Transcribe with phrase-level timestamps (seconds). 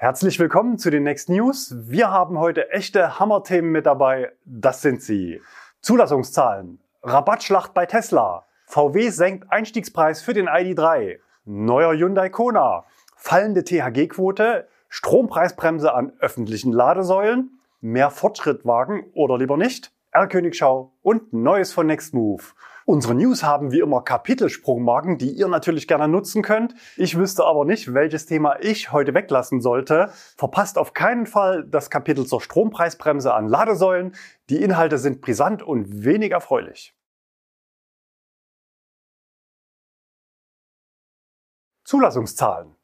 [0.00, 1.74] Herzlich willkommen zu den Next News.
[1.76, 4.30] Wir haben heute echte Hammerthemen mit dabei.
[4.44, 5.42] Das sind sie.
[5.80, 12.84] Zulassungszahlen, Rabattschlacht bei Tesla, VW senkt Einstiegspreis für den ID3, neuer Hyundai Kona,
[13.16, 21.88] fallende THG-Quote, Strompreisbremse an öffentlichen Ladesäulen, mehr Fortschrittwagen oder lieber nicht, R-Königschau und Neues von
[21.88, 22.54] Nextmove.
[22.88, 26.74] Unsere News haben wie immer Kapitelsprungmarken, die ihr natürlich gerne nutzen könnt.
[26.96, 30.08] Ich wüsste aber nicht, welches Thema ich heute weglassen sollte.
[30.38, 34.14] Verpasst auf keinen Fall das Kapitel zur Strompreisbremse an Ladesäulen.
[34.48, 36.94] Die Inhalte sind brisant und wenig erfreulich.
[41.84, 42.74] Zulassungszahlen.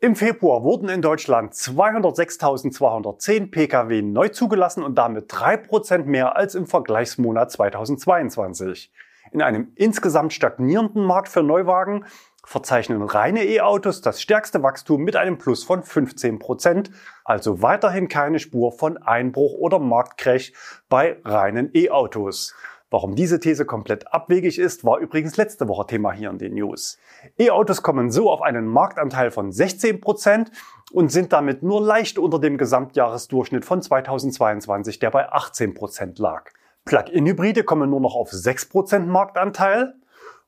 [0.00, 6.66] Im Februar wurden in Deutschland 206.210 Pkw neu zugelassen und damit 3% mehr als im
[6.66, 8.90] Vergleichsmonat 2022.
[9.36, 12.06] In einem insgesamt stagnierenden Markt für Neuwagen
[12.42, 16.90] verzeichnen reine E-Autos das stärkste Wachstum mit einem Plus von 15 Prozent,
[17.22, 20.54] also weiterhin keine Spur von Einbruch oder Marktcrash
[20.88, 22.54] bei reinen E-Autos.
[22.88, 26.96] Warum diese These komplett abwegig ist, war übrigens letzte Woche Thema hier in den News.
[27.36, 30.50] E-Autos kommen so auf einen Marktanteil von 16 Prozent
[30.92, 36.52] und sind damit nur leicht unter dem Gesamtjahresdurchschnitt von 2022, der bei 18 Prozent lag.
[36.86, 39.94] Plug-in-Hybride kommen nur noch auf 6% Marktanteil.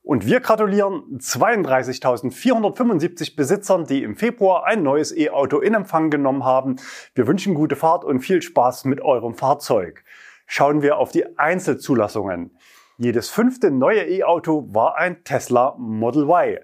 [0.01, 6.77] Und wir gratulieren 32.475 Besitzern, die im Februar ein neues E-Auto in Empfang genommen haben.
[7.13, 10.03] Wir wünschen gute Fahrt und viel Spaß mit eurem Fahrzeug.
[10.47, 12.57] Schauen wir auf die Einzelzulassungen.
[12.97, 16.57] Jedes fünfte neue E-Auto war ein Tesla Model Y.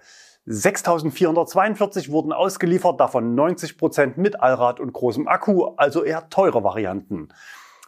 [0.48, 7.30] 6.442 wurden ausgeliefert, davon 90% mit Allrad und großem Akku, also eher teure Varianten.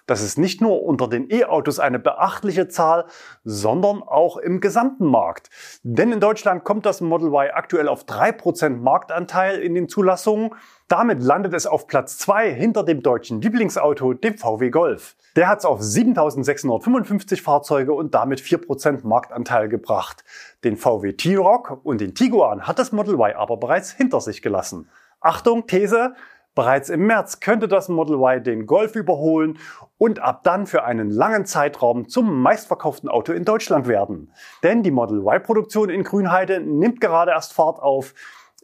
[0.07, 3.05] Das ist nicht nur unter den E-Autos eine beachtliche Zahl,
[3.43, 5.49] sondern auch im gesamten Markt.
[5.83, 10.55] Denn in Deutschland kommt das Model Y aktuell auf 3% Marktanteil in den Zulassungen.
[10.87, 15.17] Damit landet es auf Platz 2 hinter dem deutschen Lieblingsauto, dem VW Golf.
[15.35, 20.23] Der hat es auf 7655 Fahrzeuge und damit 4% Marktanteil gebracht.
[20.63, 24.89] Den VW T-Rock und den Tiguan hat das Model Y aber bereits hinter sich gelassen.
[25.19, 26.13] Achtung, These,
[26.57, 29.59] Bereits im März könnte das Model Y den Golf überholen
[29.99, 34.33] und ab dann für einen langen Zeitraum zum meistverkauften Auto in Deutschland werden.
[34.63, 38.15] Denn die Model Y-Produktion in Grünheide nimmt gerade erst Fahrt auf.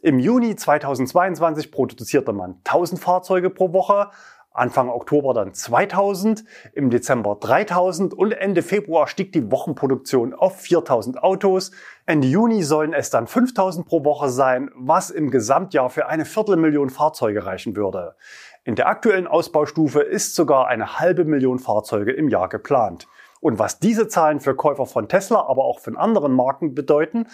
[0.02, 4.10] Im Juni 2022 produzierte man 1000 Fahrzeuge pro Woche,
[4.54, 6.44] Anfang Oktober dann 2000,
[6.74, 11.72] im Dezember 3000 und Ende Februar stieg die Wochenproduktion auf 4000 Autos.
[12.06, 16.88] Ende Juni sollen es dann 5000 pro Woche sein, was im Gesamtjahr für eine Viertelmillion
[16.88, 18.14] Fahrzeuge reichen würde.
[18.62, 23.08] In der aktuellen Ausbaustufe ist sogar eine halbe Million Fahrzeuge im Jahr geplant.
[23.40, 27.26] Und was diese Zahlen für Käufer von Tesla, aber auch von anderen Marken bedeuten,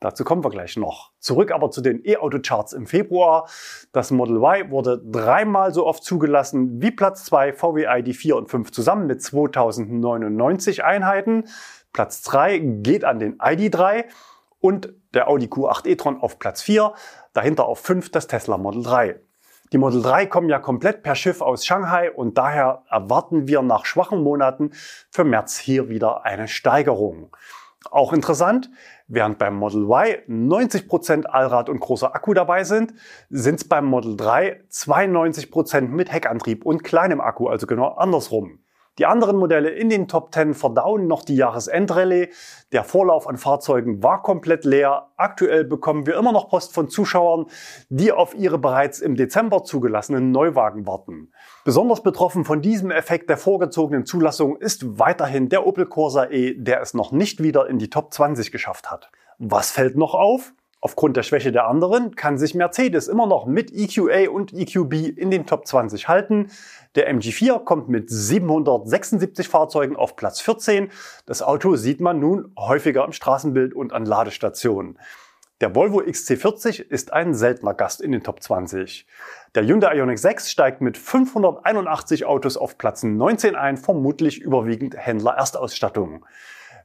[0.00, 1.12] Dazu kommen wir gleich noch.
[1.20, 3.48] Zurück aber zu den E-Auto-Charts im Februar.
[3.92, 8.72] Das Model Y wurde dreimal so oft zugelassen wie Platz 2 VW ID4 und 5
[8.72, 11.44] zusammen mit 2099 Einheiten.
[11.94, 14.04] Platz 3 geht an den ID3
[14.60, 16.92] und der Audi Q8 e-tron auf Platz 4.
[17.32, 19.20] Dahinter auf 5 das Tesla Model 3.
[19.72, 23.86] Die Model 3 kommen ja komplett per Schiff aus Shanghai und daher erwarten wir nach
[23.86, 24.72] schwachen Monaten
[25.10, 27.34] für März hier wieder eine Steigerung.
[27.90, 28.70] Auch interessant,
[29.06, 32.94] während beim Model Y 90% Allrad und großer Akku dabei sind,
[33.30, 38.60] sind es beim Model 3 92% mit Heckantrieb und kleinem Akku, also genau andersrum.
[38.98, 42.30] Die anderen Modelle in den Top 10 verdauen noch die Jahresendrallye.
[42.72, 45.10] Der Vorlauf an Fahrzeugen war komplett leer.
[45.18, 47.44] Aktuell bekommen wir immer noch Post von Zuschauern,
[47.90, 51.30] die auf ihre bereits im Dezember zugelassenen Neuwagen warten.
[51.66, 56.80] Besonders betroffen von diesem Effekt der vorgezogenen Zulassung ist weiterhin der Opel Corsa E, der
[56.80, 59.10] es noch nicht wieder in die Top 20 geschafft hat.
[59.38, 60.54] Was fällt noch auf?
[60.80, 65.30] Aufgrund der Schwäche der anderen kann sich Mercedes immer noch mit EQA und EQB in
[65.30, 66.50] den Top 20 halten.
[66.94, 70.90] Der MG4 kommt mit 776 Fahrzeugen auf Platz 14.
[71.24, 74.98] Das Auto sieht man nun häufiger im Straßenbild und an Ladestationen.
[75.62, 79.06] Der Volvo XC40 ist ein seltener Gast in den Top 20.
[79.54, 85.32] Der Hyundai Ioniq 6 steigt mit 581 Autos auf Platz 19 ein, vermutlich überwiegend Händler
[85.32, 86.26] Erstausstattung.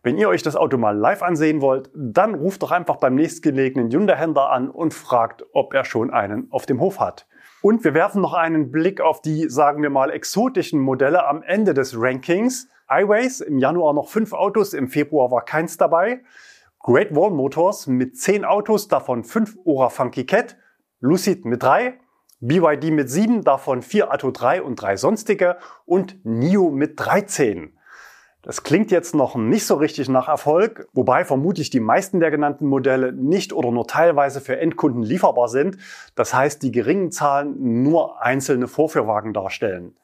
[0.04, 3.92] Wenn ihr euch das Auto mal live ansehen wollt, dann ruft doch einfach beim nächstgelegenen
[3.92, 7.28] Hyundai-Händler an und fragt, ob er schon einen auf dem Hof hat.
[7.62, 11.76] Und wir werfen noch einen Blick auf die, sagen wir mal, exotischen Modelle am Ende
[11.76, 12.68] des Rankings.
[12.90, 16.22] iWays im Januar noch fünf Autos, im Februar war keins dabei.
[16.80, 20.58] Great Wall Motors mit zehn Autos, davon fünf Ora Funky Cat.
[21.00, 22.00] Lucid mit drei.
[22.40, 25.58] BYD mit sieben, davon vier Atto 3 und drei sonstige.
[25.86, 27.78] Und NIO mit 13.
[28.44, 32.66] Das klingt jetzt noch nicht so richtig nach Erfolg, wobei vermutlich die meisten der genannten
[32.66, 35.78] Modelle nicht oder nur teilweise für Endkunden lieferbar sind.
[36.16, 39.96] Das heißt, die geringen Zahlen nur einzelne Vorführwagen darstellen.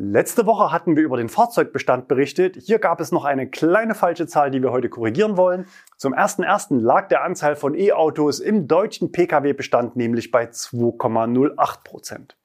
[0.00, 2.56] Letzte Woche hatten wir über den Fahrzeugbestand berichtet.
[2.56, 5.66] Hier gab es noch eine kleine falsche Zahl, die wir heute korrigieren wollen.
[5.96, 6.78] Zum 1.1.
[6.78, 12.36] lag der Anteil von E-Autos im deutschen Pkw-Bestand nämlich bei 2,08 Prozent.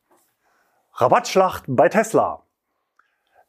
[0.93, 2.42] Rabattschlacht bei Tesla.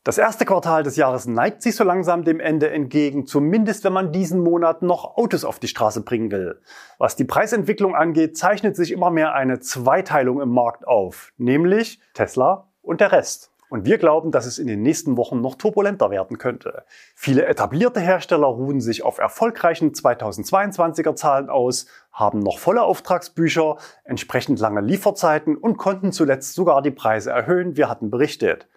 [0.04, 4.12] Das erste Quartal des Jahres neigt sich so langsam dem Ende entgegen, zumindest wenn man
[4.12, 6.60] diesen Monat noch Autos auf die Straße bringen will.
[6.98, 12.68] Was die Preisentwicklung angeht, zeichnet sich immer mehr eine Zweiteilung im Markt auf, nämlich Tesla
[12.82, 13.50] und der Rest.
[13.70, 16.84] Und wir glauben, dass es in den nächsten Wochen noch turbulenter werden könnte.
[17.14, 24.60] Viele etablierte Hersteller ruhen sich auf erfolgreichen 2022er Zahlen aus, haben noch volle Auftragsbücher, entsprechend
[24.60, 27.78] lange Lieferzeiten und konnten zuletzt sogar die Preise erhöhen.
[27.78, 28.68] Wir hatten berichtet.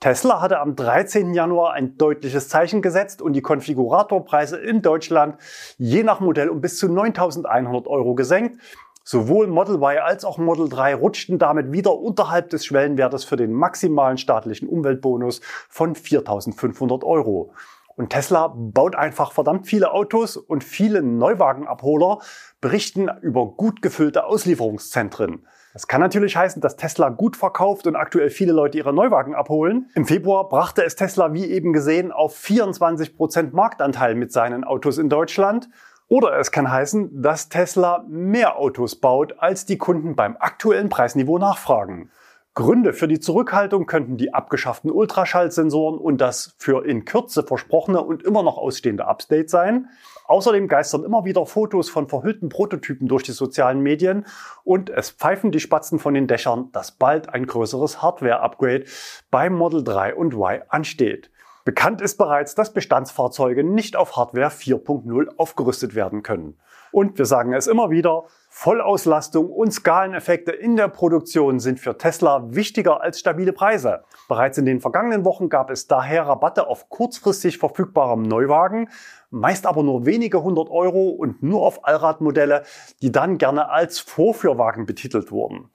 [0.00, 1.34] Tesla hatte am 13.
[1.34, 5.38] Januar ein deutliches Zeichen gesetzt und die Konfiguratorpreise in Deutschland
[5.76, 8.60] je nach Modell um bis zu 9.100 Euro gesenkt.
[9.02, 13.52] Sowohl Model Y als auch Model 3 rutschten damit wieder unterhalb des Schwellenwertes für den
[13.52, 17.52] maximalen staatlichen Umweltbonus von 4.500 Euro.
[17.96, 22.20] Und Tesla baut einfach verdammt viele Autos und viele Neuwagenabholer
[22.60, 25.44] berichten über gut gefüllte Auslieferungszentren.
[25.72, 29.90] Das kann natürlich heißen, dass Tesla gut verkauft und aktuell viele Leute ihre Neuwagen abholen.
[29.94, 34.98] Im Februar brachte es Tesla, wie eben gesehen, auf 24 Prozent Marktanteil mit seinen Autos
[34.98, 35.68] in Deutschland.
[36.08, 41.38] Oder es kann heißen, dass Tesla mehr Autos baut, als die Kunden beim aktuellen Preisniveau
[41.38, 42.10] nachfragen.
[42.54, 48.24] Gründe für die Zurückhaltung könnten die abgeschafften Ultraschallsensoren und das für in Kürze versprochene und
[48.24, 49.90] immer noch ausstehende Update sein.
[50.28, 54.26] Außerdem geistern immer wieder Fotos von verhüllten Prototypen durch die sozialen Medien
[54.62, 58.84] und es pfeifen die Spatzen von den Dächern, dass bald ein größeres Hardware-Upgrade
[59.30, 61.30] beim Model 3 und Y ansteht.
[61.64, 66.58] Bekannt ist bereits, dass Bestandsfahrzeuge nicht auf Hardware 4.0 aufgerüstet werden können.
[66.92, 68.24] Und wir sagen es immer wieder,
[68.60, 74.02] Vollauslastung und Skaleneffekte in der Produktion sind für Tesla wichtiger als stabile Preise.
[74.26, 78.88] Bereits in den vergangenen Wochen gab es daher Rabatte auf kurzfristig verfügbarem Neuwagen,
[79.30, 82.64] meist aber nur wenige hundert Euro und nur auf Allradmodelle,
[83.00, 85.70] die dann gerne als Vorführwagen betitelt wurden.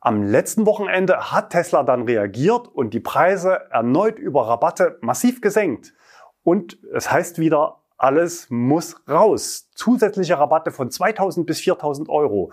[0.00, 5.94] Am letzten Wochenende hat Tesla dann reagiert und die Preise erneut über Rabatte massiv gesenkt.
[6.42, 9.68] Und es heißt wieder, alles muss raus.
[9.74, 12.52] Zusätzliche Rabatte von 2000 bis 4000 Euro.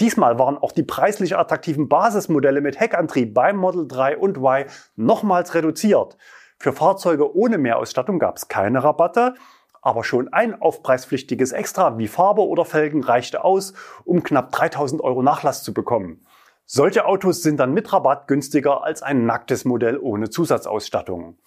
[0.00, 4.66] Diesmal waren auch die preislich attraktiven Basismodelle mit Heckantrieb beim Model 3 und Y
[4.96, 6.16] nochmals reduziert.
[6.58, 9.34] Für Fahrzeuge ohne Mehrausstattung gab es keine Rabatte,
[9.80, 13.72] aber schon ein aufpreispflichtiges Extra wie Farbe oder Felgen reichte aus,
[14.04, 16.24] um knapp 3000 Euro Nachlass zu bekommen.
[16.66, 21.38] Solche Autos sind dann mit Rabatt günstiger als ein nacktes Modell ohne Zusatzausstattung.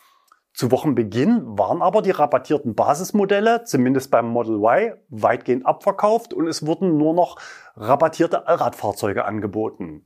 [0.56, 6.66] Zu Wochenbeginn waren aber die rabattierten Basismodelle, zumindest beim Model Y, weitgehend abverkauft und es
[6.66, 7.38] wurden nur noch
[7.76, 10.06] rabattierte Allradfahrzeuge angeboten.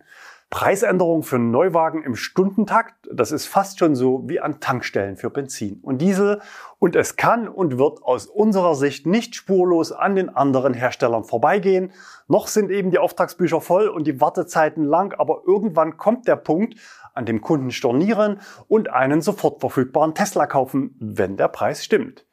[0.50, 5.80] Preisänderung für Neuwagen im Stundentakt, das ist fast schon so wie an Tankstellen für Benzin
[5.84, 6.42] und Diesel
[6.80, 11.92] und es kann und wird aus unserer Sicht nicht spurlos an den anderen Herstellern vorbeigehen.
[12.28, 16.80] Noch sind eben die Auftragsbücher voll und die Wartezeiten lang, aber irgendwann kommt der Punkt,
[17.19, 22.25] an dem Kunden stornieren und einen sofort verfügbaren Tesla kaufen, wenn der Preis stimmt.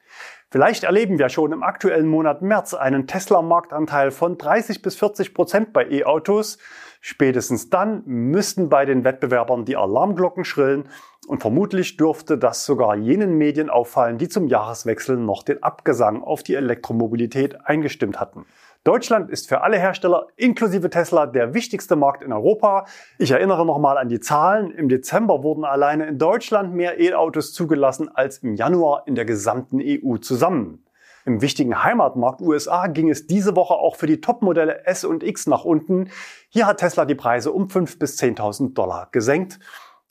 [0.49, 5.73] Vielleicht erleben wir schon im aktuellen Monat März einen Tesla-Marktanteil von 30 bis 40 Prozent
[5.73, 6.59] bei E-Autos.
[7.01, 10.89] Spätestens dann müssten bei den Wettbewerbern die Alarmglocken schrillen
[11.27, 16.45] und vermutlich dürfte das sogar jenen Medien auffallen, die zum Jahreswechsel noch den Abgesang auf
[16.45, 18.47] die Elektromobilität eingestimmt hatten.
[18.87, 22.87] Deutschland ist für alle Hersteller inklusive Tesla der wichtigste Markt in Europa.
[23.19, 24.71] Ich erinnere nochmal an die Zahlen.
[24.71, 29.81] Im Dezember wurden alleine in Deutschland mehr E-Autos zugelassen als im Januar in der gesamten
[29.83, 30.85] EU zusammen.
[31.25, 35.49] Im wichtigen Heimatmarkt USA ging es diese Woche auch für die Topmodelle S und X
[35.49, 36.11] nach unten.
[36.49, 39.59] Hier hat Tesla die Preise um 5.000 bis 10.000 Dollar gesenkt.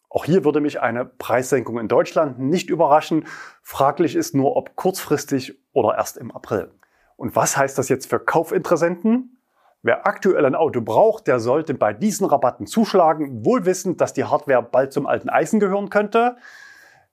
[0.09, 3.25] Auch hier würde mich eine Preissenkung in Deutschland nicht überraschen.
[3.61, 6.71] Fraglich ist nur, ob kurzfristig oder erst im April.
[7.15, 9.37] Und was heißt das jetzt für Kaufinteressenten?
[9.81, 14.23] Wer aktuell ein Auto braucht, der sollte bei diesen Rabatten zuschlagen, wohl wissend, dass die
[14.23, 16.37] Hardware bald zum alten Eisen gehören könnte.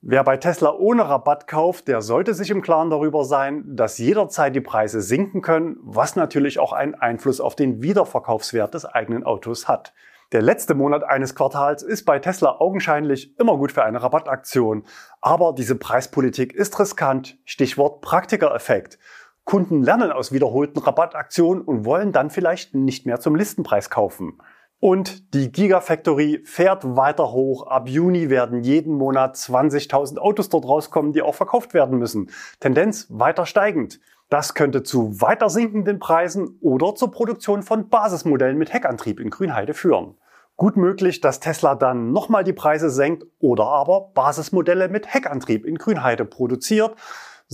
[0.01, 4.55] Wer bei Tesla ohne Rabatt kauft, der sollte sich im Klaren darüber sein, dass jederzeit
[4.57, 9.69] die Preise sinken können, was natürlich auch einen Einfluss auf den Wiederverkaufswert des eigenen Autos
[9.69, 9.93] hat.
[10.33, 14.85] Der letzte Monat eines Quartals ist bei Tesla augenscheinlich immer gut für eine Rabattaktion.
[15.21, 17.37] Aber diese Preispolitik ist riskant.
[17.45, 18.99] Stichwort Praktikereffekt.
[19.45, 24.39] Kunden lernen aus wiederholten Rabattaktionen und wollen dann vielleicht nicht mehr zum Listenpreis kaufen.
[24.79, 27.69] Und die Gigafactory fährt weiter hoch.
[27.69, 32.31] Ab Juni werden jeden Monat 20.000 Autos dort rauskommen, die auch verkauft werden müssen.
[32.59, 34.01] Tendenz weiter steigend.
[34.29, 39.73] Das könnte zu weiter sinkenden Preisen oder zur Produktion von Basismodellen mit Heckantrieb in Grünheide
[39.73, 40.17] führen.
[40.57, 45.77] Gut möglich, dass Tesla dann nochmal die Preise senkt oder aber Basismodelle mit Heckantrieb in
[45.77, 46.97] Grünheide produziert.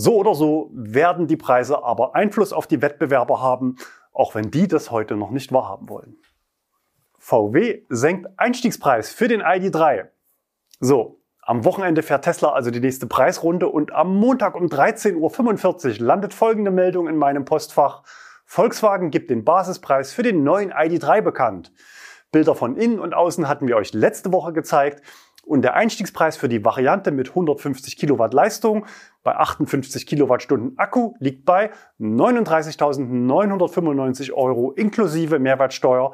[0.01, 3.79] So oder so werden die Preise aber Einfluss auf die Wettbewerber haben,
[4.13, 6.19] auch wenn die das heute noch nicht wahrhaben wollen.
[7.19, 10.07] VW senkt Einstiegspreis für den ID3.
[10.79, 16.07] So, am Wochenende fährt Tesla also die nächste Preisrunde und am Montag um 13.45 Uhr
[16.07, 18.05] landet folgende Meldung in meinem Postfach.
[18.45, 21.73] Volkswagen gibt den Basispreis für den neuen ID3 bekannt.
[22.31, 25.03] Bilder von innen und außen hatten wir euch letzte Woche gezeigt
[25.49, 28.87] und der Einstiegspreis für die Variante mit 150 Kilowatt Leistung
[29.25, 36.13] bei 58 Kilowattstunden Akku liegt bei 39.995 Euro inklusive Mehrwertsteuer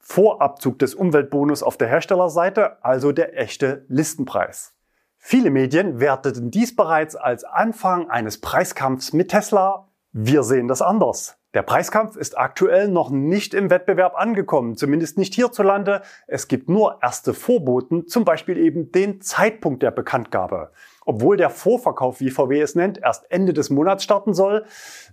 [0.00, 4.72] vor Abzug des Umweltbonus auf der Herstellerseite, also der echte Listenpreis.
[5.18, 9.88] Viele Medien werteten dies bereits als Anfang eines Preiskampfs mit Tesla.
[10.12, 11.36] Wir sehen das anders.
[11.52, 16.02] Der Preiskampf ist aktuell noch nicht im Wettbewerb angekommen, zumindest nicht hierzulande.
[16.28, 20.70] Es gibt nur erste Vorboten, zum Beispiel eben den Zeitpunkt der Bekanntgabe.
[21.04, 24.64] Obwohl der Vorverkauf, wie VW es nennt, erst Ende des Monats starten soll,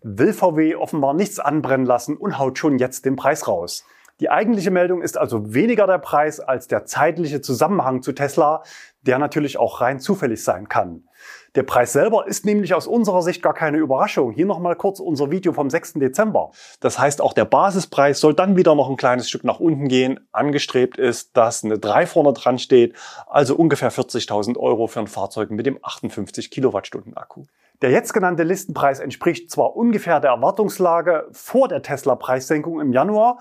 [0.03, 3.83] will VW offenbar nichts anbrennen lassen und haut schon jetzt den Preis raus.
[4.19, 8.63] Die eigentliche Meldung ist also weniger der Preis als der zeitliche Zusammenhang zu Tesla,
[9.01, 11.07] der natürlich auch rein zufällig sein kann.
[11.53, 14.31] Der Preis selber ist nämlich aus unserer Sicht gar keine Überraschung.
[14.31, 15.93] Hier nochmal kurz unser Video vom 6.
[15.93, 16.51] Dezember.
[16.79, 20.19] Das heißt, auch der Basispreis soll dann wieder noch ein kleines Stück nach unten gehen.
[20.31, 22.95] Angestrebt ist, dass eine 3 vorne dran steht,
[23.27, 27.45] also ungefähr 40.000 Euro für ein Fahrzeug mit dem 58 Kilowattstunden Akku.
[27.83, 33.37] Der jetzt genannte Listenpreis entspricht zwar ungefähr der Erwartungslage vor der Tesla-Preissenkung im Januar,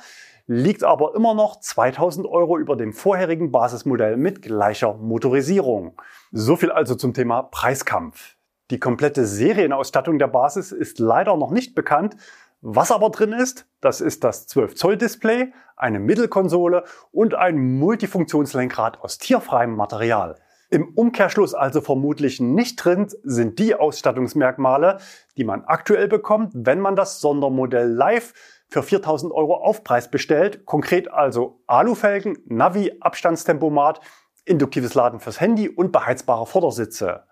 [0.46, 6.00] liegt aber immer noch 2000 Euro über dem vorherigen Basismodell mit gleicher Motorisierung.
[6.30, 8.36] So viel also zum Thema Preiskampf.
[8.70, 12.16] Die komplette Serienausstattung der Basis ist leider noch nicht bekannt.
[12.60, 19.00] Was aber drin ist, das ist das 12 Zoll Display, eine Mittelkonsole und ein Multifunktionslenkrad
[19.02, 20.36] aus tierfreiem Material.
[20.68, 24.98] Im Umkehrschluss also vermutlich nicht drin sind die Ausstattungsmerkmale,
[25.36, 28.34] die man aktuell bekommt, wenn man das Sondermodell Live
[28.68, 30.66] für 4000 Euro Aufpreis bestellt.
[30.66, 34.00] Konkret also Alufelgen, Navi, Abstandstempomat,
[34.44, 37.24] induktives Laden fürs Handy und beheizbare Vordersitze.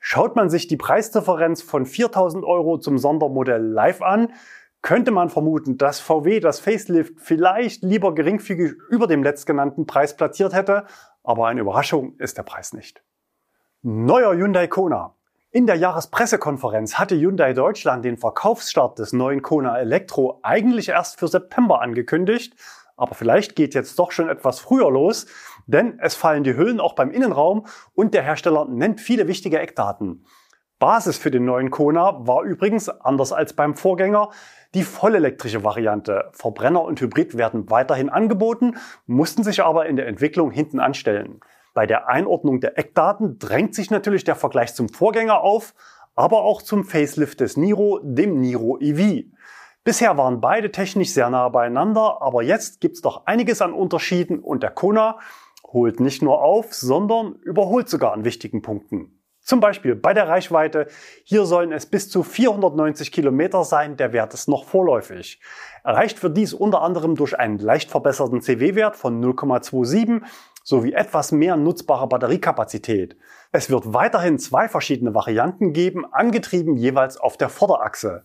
[0.00, 4.32] Schaut man sich die Preisdifferenz von 4000 Euro zum Sondermodell Live an,
[4.82, 10.54] könnte man vermuten, dass VW das Facelift vielleicht lieber geringfügig über dem letztgenannten Preis platziert
[10.54, 10.86] hätte,
[11.22, 13.02] aber eine Überraschung ist der Preis nicht.
[13.82, 15.16] Neuer Hyundai Kona.
[15.52, 21.26] In der Jahrespressekonferenz hatte Hyundai Deutschland den Verkaufsstart des neuen Kona Elektro eigentlich erst für
[21.26, 22.54] September angekündigt,
[22.96, 25.26] aber vielleicht geht jetzt doch schon etwas früher los,
[25.66, 30.24] denn es fallen die Hüllen auch beim Innenraum und der Hersteller nennt viele wichtige Eckdaten.
[30.78, 34.30] Basis für den neuen Kona war übrigens, anders als beim Vorgänger,
[34.74, 36.30] die vollelektrische Variante.
[36.30, 38.76] Verbrenner und Hybrid werden weiterhin angeboten,
[39.06, 41.40] mussten sich aber in der Entwicklung hinten anstellen.
[41.74, 45.74] Bei der Einordnung der Eckdaten drängt sich natürlich der Vergleich zum Vorgänger auf,
[46.14, 49.24] aber auch zum Facelift des Niro, dem Niro EV.
[49.84, 54.62] Bisher waren beide technisch sehr nah beieinander, aber jetzt gibt's doch einiges an Unterschieden und
[54.62, 55.18] der Kona
[55.72, 59.20] holt nicht nur auf, sondern überholt sogar an wichtigen Punkten.
[59.42, 60.86] Zum Beispiel bei der Reichweite.
[61.24, 63.96] Hier sollen es bis zu 490 Kilometer sein.
[63.96, 65.40] Der Wert ist noch vorläufig.
[65.82, 70.22] Erreicht wird dies unter anderem durch einen leicht verbesserten CW-Wert von 0,27
[70.62, 73.16] sowie etwas mehr nutzbare Batteriekapazität.
[73.52, 78.24] Es wird weiterhin zwei verschiedene Varianten geben, angetrieben jeweils auf der Vorderachse.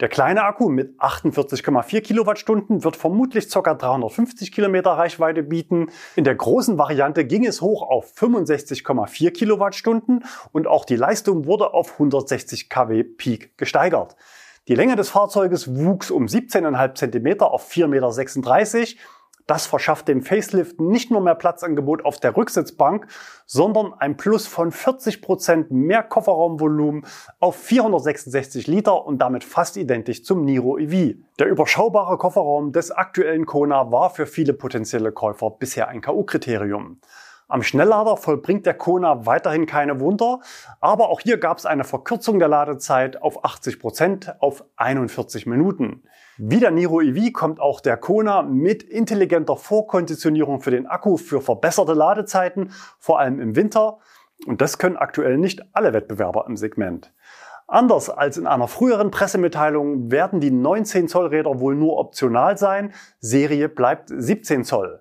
[0.00, 3.74] Der kleine Akku mit 48,4 Kilowattstunden wird vermutlich ca.
[3.74, 5.88] 350 Kilometer Reichweite bieten.
[6.14, 11.74] In der großen Variante ging es hoch auf 65,4 Kilowattstunden und auch die Leistung wurde
[11.74, 14.14] auf 160 kW Peak gesteigert.
[14.68, 19.02] Die Länge des Fahrzeuges wuchs um 17,5 cm auf 4,36 Meter
[19.48, 23.06] das verschafft dem Facelift nicht nur mehr Platzangebot auf der Rücksitzbank,
[23.46, 27.04] sondern ein Plus von 40 Prozent mehr Kofferraumvolumen
[27.40, 31.16] auf 466 Liter und damit fast identisch zum Niro EV.
[31.38, 37.00] Der überschaubare Kofferraum des aktuellen Kona war für viele potenzielle Käufer bisher ein KU-Kriterium.
[37.50, 40.40] Am Schnelllader vollbringt der Kona weiterhin keine Wunder,
[40.82, 46.02] aber auch hier gab es eine Verkürzung der Ladezeit auf 80 Prozent auf 41 Minuten.
[46.36, 51.40] Wie der Niro EV kommt auch der Kona mit intelligenter Vorkonditionierung für den Akku für
[51.40, 53.96] verbesserte Ladezeiten, vor allem im Winter.
[54.46, 57.14] Und das können aktuell nicht alle Wettbewerber im Segment.
[57.66, 62.92] Anders als in einer früheren Pressemitteilung werden die 19 Zoll Räder wohl nur optional sein.
[63.20, 65.00] Serie bleibt 17 Zoll.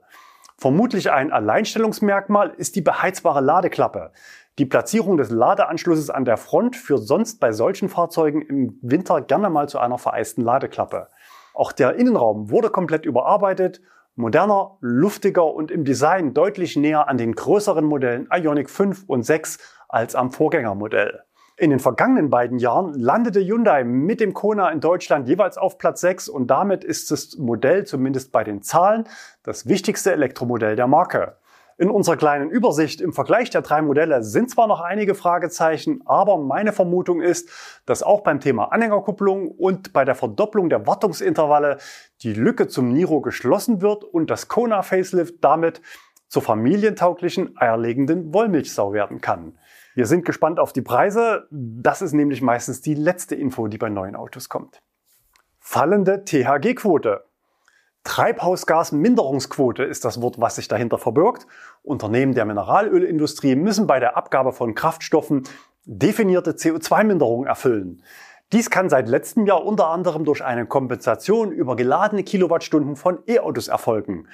[0.60, 4.12] Vermutlich ein Alleinstellungsmerkmal ist die beheizbare Ladeklappe.
[4.58, 9.52] Die Platzierung des Ladeanschlusses an der Front führt sonst bei solchen Fahrzeugen im Winter gerne
[9.52, 11.10] mal zu einer vereisten Ladeklappe.
[11.54, 13.82] Auch der Innenraum wurde komplett überarbeitet,
[14.16, 19.60] moderner, luftiger und im Design deutlich näher an den größeren Modellen Ioniq 5 und 6
[19.88, 21.27] als am Vorgängermodell.
[21.60, 26.02] In den vergangenen beiden Jahren landete Hyundai mit dem Kona in Deutschland jeweils auf Platz
[26.02, 29.06] 6 und damit ist das Modell zumindest bei den Zahlen
[29.42, 31.38] das wichtigste Elektromodell der Marke.
[31.80, 36.38] In unserer kleinen Übersicht im Vergleich der drei Modelle sind zwar noch einige Fragezeichen, aber
[36.38, 37.50] meine Vermutung ist,
[37.88, 41.80] dass auch beim Thema Anhängerkupplung und bei der Verdopplung der Wartungsintervalle
[42.22, 45.82] die Lücke zum Niro geschlossen wird und das Kona Facelift damit
[46.28, 49.58] zur familientauglichen eierlegenden Wollmilchsau werden kann.
[49.98, 51.48] Wir sind gespannt auf die Preise.
[51.50, 54.80] Das ist nämlich meistens die letzte Info, die bei neuen Autos kommt.
[55.60, 57.24] Fallende THG-Quote.
[58.04, 61.48] Treibhausgasminderungsquote ist das Wort, was sich dahinter verbirgt.
[61.82, 65.46] Unternehmen der Mineralölindustrie müssen bei der Abgabe von Kraftstoffen
[65.86, 68.04] definierte CO2-Minderungen erfüllen.
[68.54, 73.68] Dies kann seit letztem Jahr unter anderem durch eine Kompensation über geladene Kilowattstunden von E-Autos
[73.68, 74.28] erfolgen.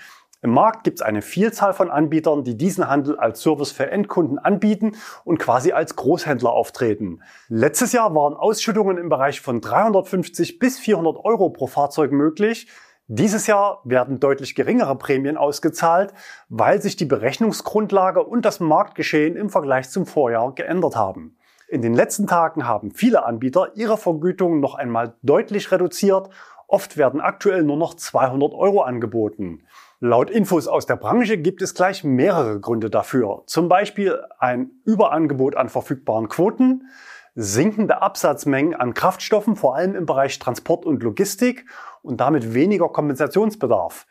[0.44, 4.38] Im Markt gibt es eine Vielzahl von Anbietern, die diesen Handel als Service für Endkunden
[4.38, 7.22] anbieten und quasi als Großhändler auftreten.
[7.48, 12.68] Letztes Jahr waren Ausschüttungen im Bereich von 350 bis 400 Euro pro Fahrzeug möglich.
[13.08, 16.14] Dieses Jahr werden deutlich geringere Prämien ausgezahlt,
[16.50, 21.38] weil sich die Berechnungsgrundlage und das Marktgeschehen im Vergleich zum Vorjahr geändert haben.
[21.70, 26.30] In den letzten Tagen haben viele Anbieter ihre Vergütung noch einmal deutlich reduziert.
[26.68, 29.64] Oft werden aktuell nur noch 200 Euro angeboten.
[30.06, 33.44] Laut Infos aus der Branche gibt es gleich mehrere Gründe dafür.
[33.46, 36.90] Zum Beispiel ein Überangebot an verfügbaren Quoten,
[37.36, 41.66] sinkende Absatzmengen an Kraftstoffen, vor allem im Bereich Transport und Logistik
[42.02, 44.06] und damit weniger Kompensationsbedarf.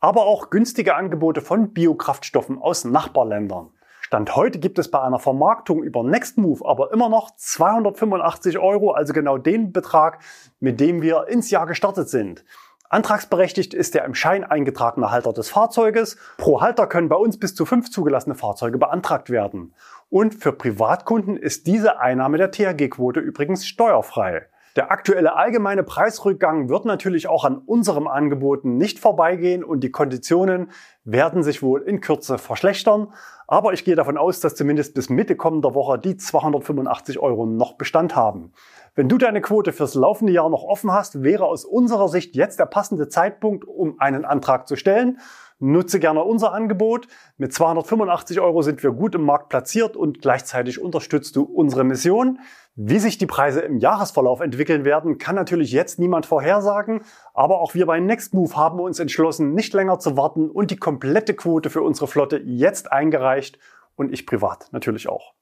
[0.00, 3.68] Aber auch günstige Angebote von Biokraftstoffen aus Nachbarländern.
[4.00, 9.12] Stand heute gibt es bei einer Vermarktung über Nextmove aber immer noch 285 Euro, also
[9.12, 10.22] genau den Betrag,
[10.60, 12.42] mit dem wir ins Jahr gestartet sind.
[12.88, 16.16] Antragsberechtigt ist der im Schein eingetragene Halter des Fahrzeuges.
[16.36, 19.74] Pro Halter können bei uns bis zu fünf zugelassene Fahrzeuge beantragt werden.
[20.08, 24.46] Und für Privatkunden ist diese Einnahme der THG-Quote übrigens steuerfrei.
[24.76, 30.70] Der aktuelle allgemeine Preisrückgang wird natürlich auch an unserem Angeboten nicht vorbeigehen und die Konditionen
[31.02, 33.08] werden sich wohl in Kürze verschlechtern.
[33.48, 37.78] Aber ich gehe davon aus, dass zumindest bis Mitte kommender Woche die 285 Euro noch
[37.78, 38.52] Bestand haben.
[38.98, 42.58] Wenn du deine Quote fürs laufende Jahr noch offen hast, wäre aus unserer Sicht jetzt
[42.58, 45.18] der passende Zeitpunkt, um einen Antrag zu stellen.
[45.58, 47.06] Nutze gerne unser Angebot.
[47.36, 52.38] Mit 285 Euro sind wir gut im Markt platziert und gleichzeitig unterstützt du unsere Mission.
[52.74, 57.02] Wie sich die Preise im Jahresverlauf entwickeln werden, kann natürlich jetzt niemand vorhersagen.
[57.34, 61.34] Aber auch wir bei Nextmove haben uns entschlossen, nicht länger zu warten und die komplette
[61.34, 63.58] Quote für unsere Flotte jetzt eingereicht
[63.94, 65.34] und ich privat natürlich auch.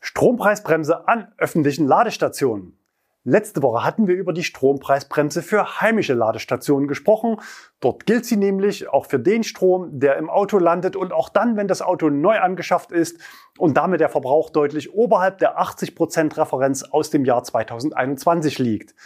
[0.00, 2.81] Strompreisbremse an öffentlichen Ladestationen.
[3.24, 7.36] Letzte Woche hatten wir über die Strompreisbremse für heimische Ladestationen gesprochen.
[7.78, 11.56] Dort gilt sie nämlich auch für den Strom, der im Auto landet und auch dann,
[11.56, 13.20] wenn das Auto neu angeschafft ist
[13.58, 18.96] und damit der Verbrauch deutlich oberhalb der 80% Referenz aus dem Jahr 2021 liegt.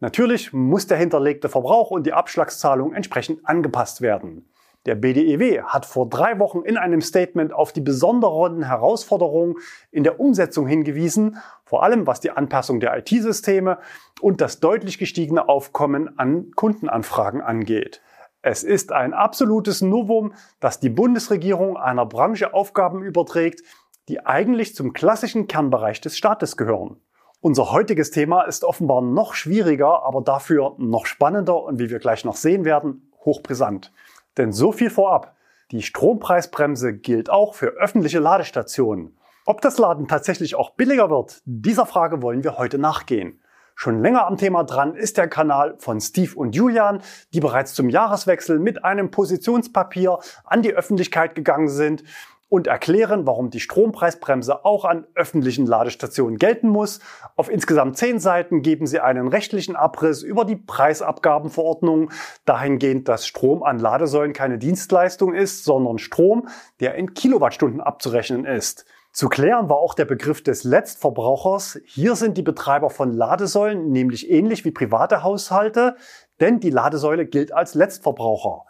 [0.00, 4.49] Natürlich muss der hinterlegte Verbrauch und die Abschlagszahlung entsprechend angepasst werden.
[4.86, 9.56] Der BDEW hat vor drei Wochen in einem Statement auf die besonderen Herausforderungen
[9.90, 13.78] in der Umsetzung hingewiesen, vor allem was die Anpassung der IT-Systeme
[14.22, 18.00] und das deutlich gestiegene Aufkommen an Kundenanfragen angeht.
[18.40, 23.60] Es ist ein absolutes Novum, dass die Bundesregierung einer Branche Aufgaben überträgt,
[24.08, 26.96] die eigentlich zum klassischen Kernbereich des Staates gehören.
[27.42, 32.24] Unser heutiges Thema ist offenbar noch schwieriger, aber dafür noch spannender und wie wir gleich
[32.24, 33.92] noch sehen werden, hochbrisant.
[34.36, 35.36] Denn so viel vorab.
[35.70, 39.16] Die Strompreisbremse gilt auch für öffentliche Ladestationen.
[39.46, 43.40] Ob das Laden tatsächlich auch billiger wird, dieser Frage wollen wir heute nachgehen.
[43.74, 47.00] Schon länger am Thema dran ist der Kanal von Steve und Julian,
[47.32, 52.04] die bereits zum Jahreswechsel mit einem Positionspapier an die Öffentlichkeit gegangen sind
[52.50, 57.00] und erklären, warum die Strompreisbremse auch an öffentlichen Ladestationen gelten muss.
[57.36, 62.10] Auf insgesamt zehn Seiten geben sie einen rechtlichen Abriss über die Preisabgabenverordnung
[62.44, 66.48] dahingehend, dass Strom an Ladesäulen keine Dienstleistung ist, sondern Strom,
[66.80, 68.84] der in Kilowattstunden abzurechnen ist.
[69.12, 71.80] Zu klären war auch der Begriff des Letztverbrauchers.
[71.84, 75.96] Hier sind die Betreiber von Ladesäulen nämlich ähnlich wie private Haushalte,
[76.40, 78.64] denn die Ladesäule gilt als Letztverbraucher.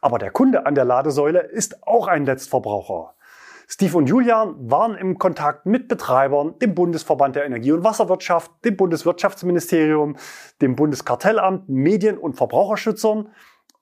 [0.00, 3.15] Aber der Kunde an der Ladesäule ist auch ein Letztverbraucher.
[3.68, 8.76] Steve und Julian waren im Kontakt mit Betreibern, dem Bundesverband der Energie- und Wasserwirtschaft, dem
[8.76, 10.16] Bundeswirtschaftsministerium,
[10.60, 13.28] dem Bundeskartellamt, Medien- und Verbraucherschützern.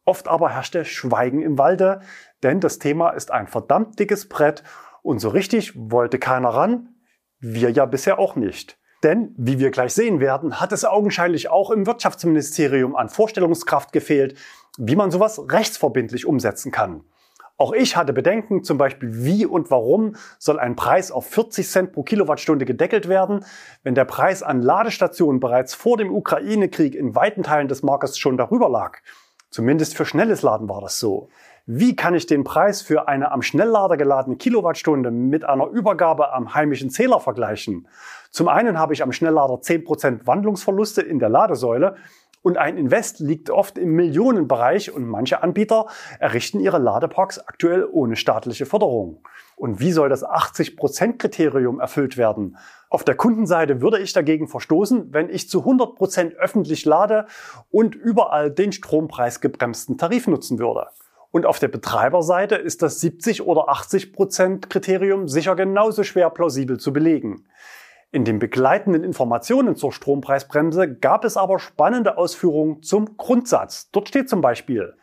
[0.06, 2.00] Oft aber herrschte Schweigen im Walde,
[2.42, 4.62] denn das Thema ist ein verdammt dickes Brett
[5.02, 6.94] und so richtig wollte keiner ran,
[7.38, 8.78] wir ja bisher auch nicht.
[9.02, 14.38] Denn, wie wir gleich sehen werden, hat es augenscheinlich auch im Wirtschaftsministerium an Vorstellungskraft gefehlt,
[14.78, 17.04] wie man sowas rechtsverbindlich umsetzen kann.
[17.56, 21.92] Auch ich hatte Bedenken, zum Beispiel wie und warum soll ein Preis auf 40 Cent
[21.92, 23.44] pro Kilowattstunde gedeckelt werden,
[23.84, 28.36] wenn der Preis an Ladestationen bereits vor dem Ukraine-Krieg in weiten Teilen des Marktes schon
[28.36, 28.98] darüber lag.
[29.50, 31.28] Zumindest für schnelles Laden war das so.
[31.64, 36.54] Wie kann ich den Preis für eine am Schnelllader geladene Kilowattstunde mit einer Übergabe am
[36.54, 37.86] heimischen Zähler vergleichen?
[38.32, 41.94] Zum einen habe ich am Schnelllader 10% Wandlungsverluste in der Ladesäule
[42.44, 45.86] und ein Invest liegt oft im Millionenbereich und manche Anbieter
[46.20, 49.22] errichten ihre Ladeparks aktuell ohne staatliche Förderung.
[49.56, 52.58] Und wie soll das 80%-Kriterium erfüllt werden?
[52.90, 57.26] Auf der Kundenseite würde ich dagegen verstoßen, wenn ich zu 100% öffentlich lade
[57.70, 60.88] und überall den strompreisgebremsten Tarif nutzen würde.
[61.30, 66.92] Und auf der Betreiberseite ist das 70 oder 80% Kriterium sicher genauso schwer plausibel zu
[66.92, 67.46] belegen.
[68.14, 73.90] In den begleitenden Informationen zur Strompreisbremse gab es aber spannende Ausführungen zum Grundsatz.
[73.90, 74.94] Dort steht zum Beispiel,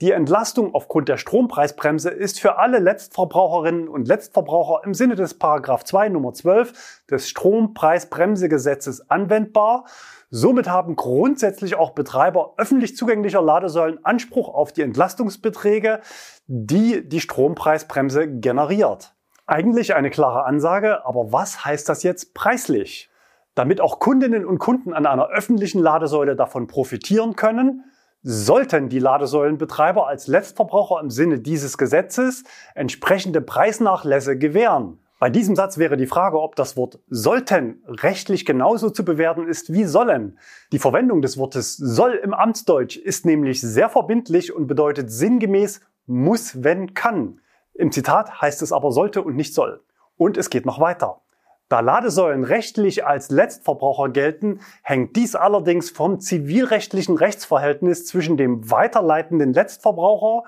[0.00, 5.82] die Entlastung aufgrund der Strompreisbremse ist für alle Letztverbraucherinnen und Letztverbraucher im Sinne des Paragraph
[5.82, 9.86] 2 Nummer 12 des Strompreisbremsegesetzes anwendbar.
[10.30, 16.02] Somit haben grundsätzlich auch Betreiber öffentlich zugänglicher Ladesäulen Anspruch auf die Entlastungsbeträge,
[16.46, 19.12] die die Strompreisbremse generiert.
[19.50, 23.10] Eigentlich eine klare Ansage, aber was heißt das jetzt preislich?
[23.56, 27.82] Damit auch Kundinnen und Kunden an einer öffentlichen Ladesäule davon profitieren können,
[28.22, 32.44] sollten die Ladesäulenbetreiber als Letztverbraucher im Sinne dieses Gesetzes
[32.76, 35.00] entsprechende Preisnachlässe gewähren.
[35.18, 39.72] Bei diesem Satz wäre die Frage, ob das Wort sollten rechtlich genauso zu bewerten ist
[39.72, 40.38] wie sollen.
[40.70, 46.62] Die Verwendung des Wortes soll im Amtsdeutsch ist nämlich sehr verbindlich und bedeutet sinngemäß muss,
[46.62, 47.40] wenn, kann.
[47.80, 49.82] Im Zitat heißt es aber sollte und nicht soll.
[50.18, 51.22] Und es geht noch weiter.
[51.70, 59.54] Da Ladesäulen rechtlich als Letztverbraucher gelten, hängt dies allerdings vom zivilrechtlichen Rechtsverhältnis zwischen dem weiterleitenden
[59.54, 60.46] Letztverbraucher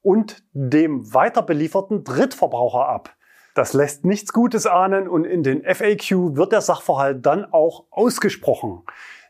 [0.00, 3.14] und dem weiterbelieferten Drittverbraucher ab.
[3.54, 8.84] Das lässt nichts Gutes ahnen und in den FAQ wird der Sachverhalt dann auch ausgesprochen.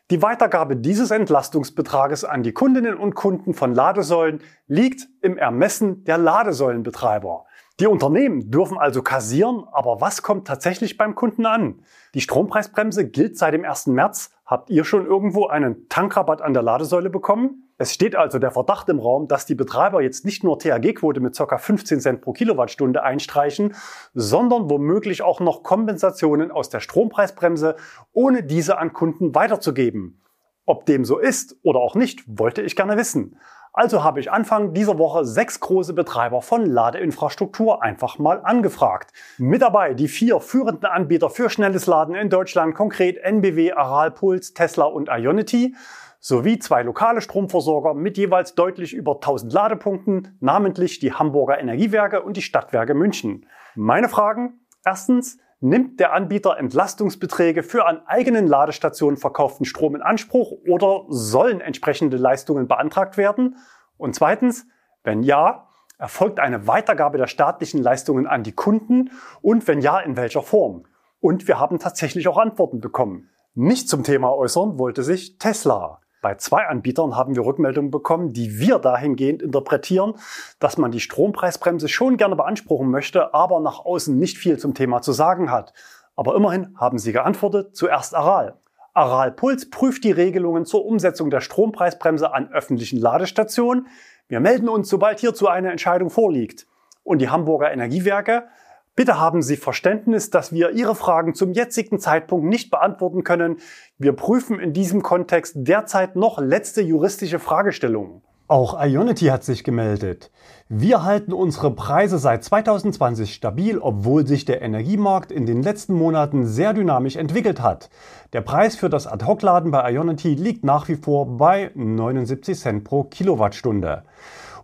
[0.09, 6.17] Die Weitergabe dieses Entlastungsbetrages an die Kundinnen und Kunden von Ladesäulen liegt im Ermessen der
[6.17, 7.45] Ladesäulenbetreiber.
[7.81, 11.81] Die Unternehmen dürfen also kassieren, aber was kommt tatsächlich beim Kunden an?
[12.13, 13.87] Die Strompreisbremse gilt seit dem 1.
[13.87, 14.29] März.
[14.45, 17.73] Habt ihr schon irgendwo einen Tankrabatt an der Ladesäule bekommen?
[17.79, 21.35] Es steht also der Verdacht im Raum, dass die Betreiber jetzt nicht nur THG-Quote mit
[21.35, 21.57] ca.
[21.57, 23.73] 15 Cent pro Kilowattstunde einstreichen,
[24.13, 27.77] sondern womöglich auch noch Kompensationen aus der Strompreisbremse,
[28.13, 30.21] ohne diese an Kunden weiterzugeben.
[30.67, 33.39] Ob dem so ist oder auch nicht, wollte ich gerne wissen.
[33.73, 39.13] Also habe ich Anfang dieser Woche sechs große Betreiber von Ladeinfrastruktur einfach mal angefragt.
[39.37, 44.83] Mit dabei die vier führenden Anbieter für schnelles Laden in Deutschland, konkret NBW, Aralpuls, Tesla
[44.83, 45.73] und Ionity,
[46.19, 52.35] sowie zwei lokale Stromversorger mit jeweils deutlich über 1000 Ladepunkten, namentlich die Hamburger Energiewerke und
[52.35, 53.47] die Stadtwerke München.
[53.75, 54.59] Meine Fragen?
[54.83, 61.61] Erstens, Nimmt der Anbieter Entlastungsbeträge für an eigenen Ladestationen verkauften Strom in Anspruch oder sollen
[61.61, 63.57] entsprechende Leistungen beantragt werden?
[63.95, 64.65] Und zweitens,
[65.03, 65.67] wenn ja,
[65.99, 69.11] erfolgt eine Weitergabe der staatlichen Leistungen an die Kunden
[69.43, 70.87] und wenn ja, in welcher Form?
[71.19, 73.29] Und wir haben tatsächlich auch Antworten bekommen.
[73.53, 76.00] Nicht zum Thema äußern wollte sich Tesla.
[76.21, 80.13] Bei zwei Anbietern haben wir Rückmeldungen bekommen, die wir dahingehend interpretieren,
[80.59, 85.01] dass man die Strompreisbremse schon gerne beanspruchen möchte, aber nach außen nicht viel zum Thema
[85.01, 85.73] zu sagen hat.
[86.15, 88.59] Aber immerhin haben sie geantwortet, zuerst Aral.
[88.93, 93.87] Aral Puls prüft die Regelungen zur Umsetzung der Strompreisbremse an öffentlichen Ladestationen.
[94.27, 96.67] Wir melden uns, sobald hierzu eine Entscheidung vorliegt.
[97.03, 98.47] Und die Hamburger Energiewerke
[98.95, 103.57] Bitte haben Sie Verständnis, dass wir Ihre Fragen zum jetzigen Zeitpunkt nicht beantworten können.
[103.97, 108.21] Wir prüfen in diesem Kontext derzeit noch letzte juristische Fragestellungen.
[108.51, 110.29] Auch Ionity hat sich gemeldet.
[110.67, 116.45] Wir halten unsere Preise seit 2020 stabil, obwohl sich der Energiemarkt in den letzten Monaten
[116.45, 117.89] sehr dynamisch entwickelt hat.
[118.33, 123.05] Der Preis für das Ad-Hoc-Laden bei Ionity liegt nach wie vor bei 79 Cent pro
[123.05, 124.03] Kilowattstunde.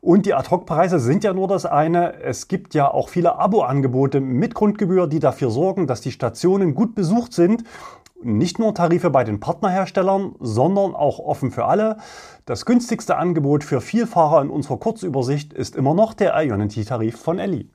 [0.08, 2.22] Und die Ad-Hoc-Preise sind ja nur das eine.
[2.22, 6.96] Es gibt ja auch viele Abo-Angebote mit Grundgebühr, die dafür sorgen, dass die Stationen gut
[6.96, 7.66] besucht sind.
[8.24, 11.98] Nicht nur Tarife bei den Partnerherstellern, sondern auch offen für alle.
[12.46, 17.70] Das günstigste Angebot für Vielfahrer in unserer Kurzübersicht ist immer noch der Ionity-Tarif von Elli.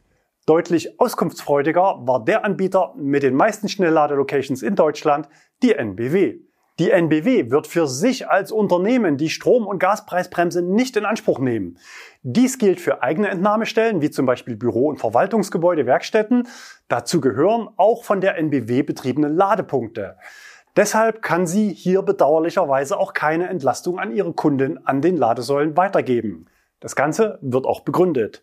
[0.47, 5.29] Deutlich auskunftsfreudiger war der Anbieter mit den meisten Schnellladelocations in Deutschland,
[5.63, 6.39] die NBW.
[6.79, 11.79] Die NBW wird für sich als Unternehmen die Strom- und Gaspreisbremse nicht in Anspruch nehmen.
[12.23, 16.49] Dies gilt für eigene Entnahmestellen, wie zum Beispiel Büro- und Verwaltungsgebäude, Werkstätten.
[16.89, 20.17] Dazu gehören auch von der NBW betriebene Ladepunkte.
[20.75, 26.47] Deshalb kann sie hier bedauerlicherweise auch keine Entlastung an ihre Kunden an den Ladesäulen weitergeben.
[26.81, 28.43] Das Ganze wird auch begründet.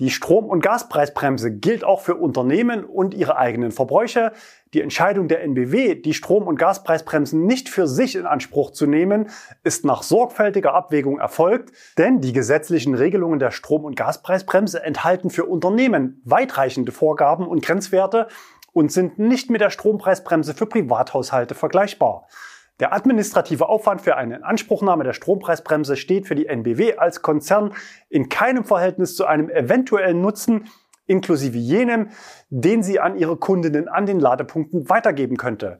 [0.00, 4.32] Die Strom- und Gaspreisbremse gilt auch für Unternehmen und ihre eigenen Verbräuche.
[4.72, 9.28] Die Entscheidung der NBW, die Strom- und Gaspreisbremsen nicht für sich in Anspruch zu nehmen,
[9.62, 15.44] ist nach sorgfältiger Abwägung erfolgt, denn die gesetzlichen Regelungen der Strom- und Gaspreisbremse enthalten für
[15.44, 18.28] Unternehmen weitreichende Vorgaben und Grenzwerte
[18.72, 22.26] und sind nicht mit der Strompreisbremse für Privathaushalte vergleichbar.
[22.80, 27.74] Der administrative Aufwand für eine Inanspruchnahme der Strompreisbremse steht für die NBW als Konzern
[28.08, 30.66] in keinem Verhältnis zu einem eventuellen Nutzen,
[31.06, 32.08] inklusive jenem,
[32.48, 35.78] den sie an ihre Kundinnen an den Ladepunkten weitergeben könnte.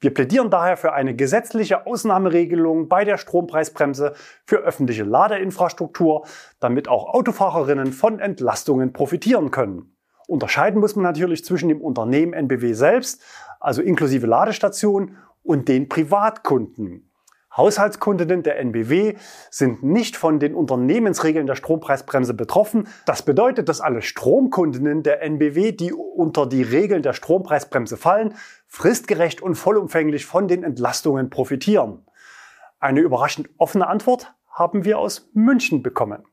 [0.00, 6.26] Wir plädieren daher für eine gesetzliche Ausnahmeregelung bei der Strompreisbremse für öffentliche Ladeinfrastruktur,
[6.58, 9.94] damit auch Autofahrerinnen von Entlastungen profitieren können.
[10.26, 13.22] Unterscheiden muss man natürlich zwischen dem Unternehmen NBW selbst,
[13.60, 17.10] also inklusive Ladestation, und den Privatkunden.
[17.56, 19.16] Haushaltskundinnen der NBW
[19.50, 22.86] sind nicht von den Unternehmensregeln der Strompreisbremse betroffen.
[23.06, 28.34] Das bedeutet, dass alle Stromkundinnen der NBW, die unter die Regeln der Strompreisbremse fallen,
[28.68, 32.06] fristgerecht und vollumfänglich von den Entlastungen profitieren.
[32.78, 36.24] Eine überraschend offene Antwort haben wir aus München bekommen.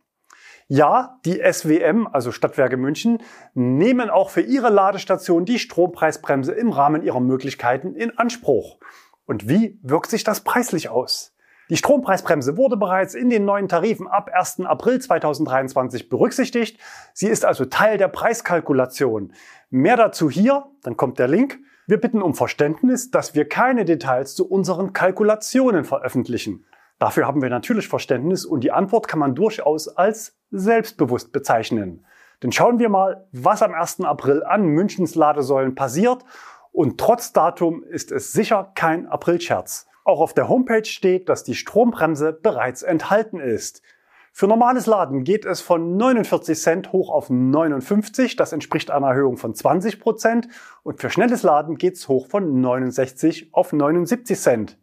[0.70, 3.20] Ja, die SWM, also Stadtwerke München,
[3.54, 8.78] nehmen auch für ihre Ladestation die Strompreisbremse im Rahmen ihrer Möglichkeiten in Anspruch.
[9.26, 11.34] Und wie wirkt sich das preislich aus?
[11.70, 14.62] Die Strompreisbremse wurde bereits in den neuen Tarifen ab 1.
[14.66, 16.82] April 2023 berücksichtigt.
[17.14, 19.32] Sie ist also Teil der Preiskalkulation.
[19.70, 21.60] Mehr dazu hier, dann kommt der Link.
[21.88, 26.66] Wir bitten um Verständnis, dass wir keine Details zu unseren Kalkulationen veröffentlichen.
[27.00, 32.06] Dafür haben wir natürlich Verständnis und die Antwort kann man durchaus als selbstbewusst bezeichnen.
[32.42, 34.02] Denn schauen wir mal, was am 1.
[34.02, 36.24] April an Münchens Ladesäulen passiert
[36.72, 39.88] und trotz Datum ist es sicher kein Aprilscherz.
[40.04, 43.82] Auch auf der Homepage steht, dass die Strombremse bereits enthalten ist.
[44.32, 49.38] Für normales Laden geht es von 49 Cent hoch auf 59, das entspricht einer Erhöhung
[49.38, 50.48] von 20 Prozent.
[50.84, 54.78] Und für schnelles Laden geht es hoch von 69 auf 79 Cent.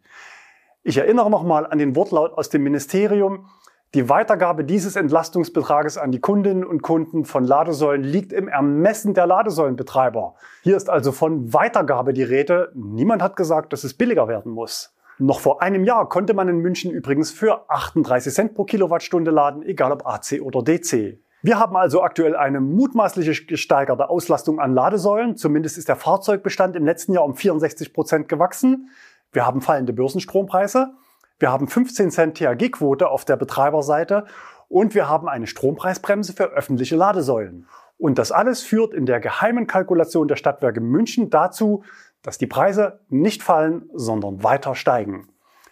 [0.87, 3.47] Ich erinnere nochmal an den Wortlaut aus dem Ministerium.
[3.95, 9.25] Die Weitergabe dieses Entlastungsbetrages an die Kundinnen und Kunden von Ladesäulen liegt im Ermessen der
[9.25, 10.35] Ladesäulenbetreiber.
[10.61, 12.71] Hier ist also von Weitergabe die Rede.
[12.75, 14.93] Niemand hat gesagt, dass es billiger werden muss.
[15.17, 19.63] Noch vor einem Jahr konnte man in München übrigens für 38 Cent pro Kilowattstunde laden,
[19.63, 21.17] egal ob AC oder DC.
[21.41, 25.35] Wir haben also aktuell eine mutmaßliche gesteigerte Auslastung an Ladesäulen.
[25.35, 28.89] Zumindest ist der Fahrzeugbestand im letzten Jahr um 64 Prozent gewachsen.
[29.35, 30.93] Wir haben fallende Börsenstrompreise.
[31.39, 34.27] Wir haben 15 Cent THG-Quote auf der Betreiberseite
[34.69, 37.67] und wir haben eine Strompreisbremse für öffentliche Ladesäulen.
[37.97, 41.83] Und das alles führt in der geheimen Kalkulation der Stadtwerke München dazu,
[42.21, 45.27] dass die Preise nicht fallen, sondern weiter steigen.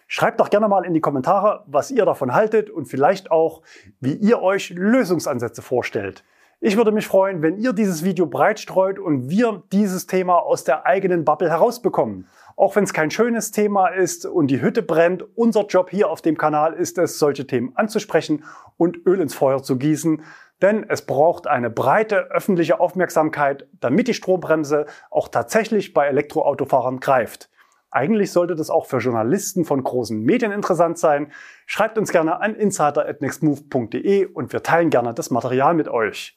[0.08, 3.62] Schreibt doch gerne mal in die Kommentare, was ihr davon haltet und vielleicht auch,
[3.98, 6.22] wie ihr euch Lösungsansätze vorstellt.
[6.60, 10.64] Ich würde mich freuen, wenn ihr dieses Video breit streut und wir dieses Thema aus
[10.64, 12.26] der eigenen Bubble herausbekommen.
[12.56, 16.22] Auch wenn es kein schönes Thema ist und die Hütte brennt, unser Job hier auf
[16.22, 18.44] dem Kanal ist es, solche Themen anzusprechen
[18.76, 20.22] und Öl ins Feuer zu gießen.
[20.62, 27.50] Denn es braucht eine breite öffentliche Aufmerksamkeit, damit die Strombremse auch tatsächlich bei Elektroautofahrern greift.
[27.90, 31.32] Eigentlich sollte das auch für Journalisten von großen Medien interessant sein.
[31.66, 36.36] Schreibt uns gerne an insider@nextmove.de und wir teilen gerne das Material mit euch.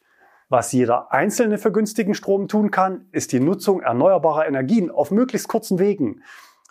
[0.50, 5.50] Was jeder Einzelne für günstigen Strom tun kann, ist die Nutzung erneuerbarer Energien auf möglichst
[5.50, 6.24] kurzen Wegen.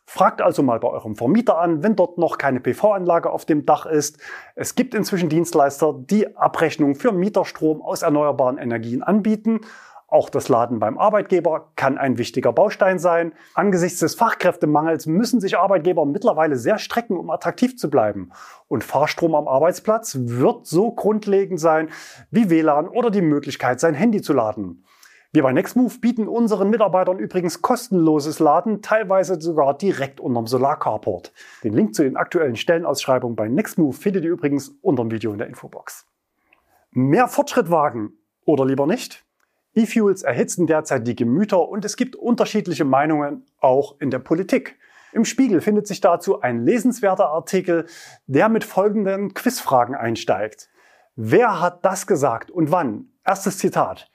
[0.07, 3.85] Fragt also mal bei eurem Vermieter an, wenn dort noch keine PV-Anlage auf dem Dach
[3.85, 4.19] ist.
[4.55, 9.61] Es gibt inzwischen Dienstleister, die Abrechnung für Mieterstrom aus erneuerbaren Energien anbieten
[10.09, 13.33] auch das Laden beim Arbeitgeber kann ein wichtiger Baustein sein.
[13.55, 18.31] Angesichts des Fachkräftemangels müssen sich Arbeitgeber mittlerweile sehr strecken, um attraktiv zu bleiben.
[18.69, 21.89] Und Fahrstrom am Arbeitsplatz wird so grundlegend sein
[22.31, 24.85] wie WLAN oder die Möglichkeit, sein Handy zu laden.
[25.33, 31.33] Wir bei Nextmove bieten unseren Mitarbeitern übrigens kostenloses Laden, teilweise sogar direkt unterm Solarcarport.
[31.65, 35.39] Den Link zu den aktuellen Stellenausschreibungen bei Nextmove findet ihr übrigens unter dem Video in
[35.39, 36.07] der Infobox.
[36.93, 38.13] Mehr Fortschritt wagen
[38.45, 39.26] oder lieber nicht?
[39.77, 44.79] E-Fuels erhitzen derzeit die Gemüter und es gibt unterschiedliche Meinungen auch in der Politik.
[45.13, 47.87] Im Spiegel findet sich dazu ein lesenswerter Artikel,
[48.27, 50.69] der mit folgenden Quizfragen einsteigt.
[51.15, 53.09] Wer hat das gesagt und wann?
[53.25, 54.11] Erstes Zitat.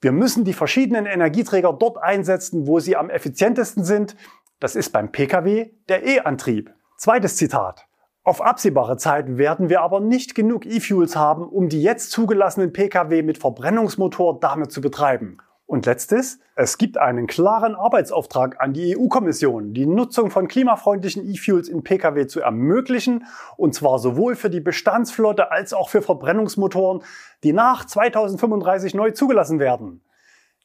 [0.00, 4.16] Wir müssen die verschiedenen Energieträger dort einsetzen, wo sie am effizientesten sind.
[4.60, 6.74] Das ist beim Pkw der E-Antrieb.
[6.96, 7.86] Zweites Zitat.
[8.24, 13.22] Auf absehbare Zeit werden wir aber nicht genug E-Fuels haben, um die jetzt zugelassenen Pkw
[13.22, 15.38] mit Verbrennungsmotor damit zu betreiben.
[15.66, 21.68] Und letztes, es gibt einen klaren Arbeitsauftrag an die EU-Kommission, die Nutzung von klimafreundlichen E-Fuels
[21.68, 23.24] in Pkw zu ermöglichen,
[23.56, 27.02] und zwar sowohl für die Bestandsflotte als auch für Verbrennungsmotoren,
[27.42, 30.04] die nach 2035 neu zugelassen werden.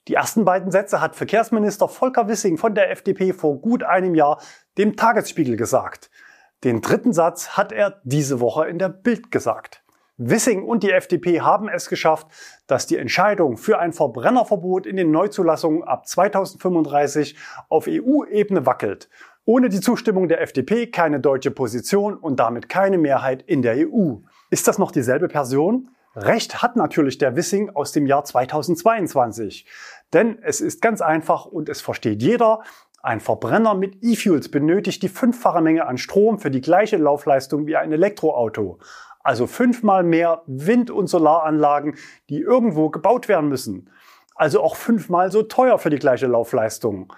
[0.07, 4.39] Die ersten beiden Sätze hat Verkehrsminister Volker Wissing von der FDP vor gut einem Jahr
[4.77, 6.11] dem Tagesspiegel gesagt.
[6.63, 9.83] Den dritten Satz hat er diese Woche in der Bild gesagt.
[10.17, 12.27] Wissing und die FDP haben es geschafft,
[12.65, 17.37] dass die Entscheidung für ein Verbrennerverbot in den Neuzulassungen ab 2035
[17.69, 19.09] auf EU-Ebene wackelt.
[19.45, 24.15] Ohne die Zustimmung der FDP keine deutsche Position und damit keine Mehrheit in der EU.
[24.49, 25.91] Ist das noch dieselbe Person?
[26.15, 29.67] Recht hat natürlich der Wissing aus dem Jahr 2022.
[30.13, 32.63] Denn es ist ganz einfach und es versteht jeder,
[33.07, 37.77] ein Verbrenner mit E-Fuels benötigt die fünffache Menge an Strom für die gleiche Laufleistung wie
[37.77, 38.79] ein Elektroauto.
[39.23, 41.95] Also fünfmal mehr Wind- und Solaranlagen,
[42.27, 43.89] die irgendwo gebaut werden müssen.
[44.35, 47.13] Also auch fünfmal so teuer für die gleiche Laufleistung.